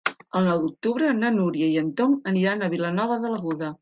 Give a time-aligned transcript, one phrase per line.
[0.37, 3.69] El nou d'octubre na Núria i en Tom aniran a Vilanova de l'Aguda.